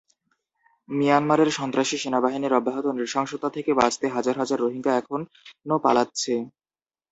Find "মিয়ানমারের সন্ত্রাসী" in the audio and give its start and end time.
0.89-1.97